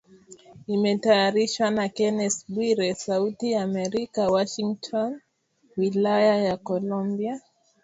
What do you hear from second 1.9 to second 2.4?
Kennes